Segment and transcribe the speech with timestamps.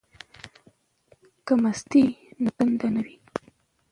[1.45, 3.15] که مستې وي نو تنده نه وي.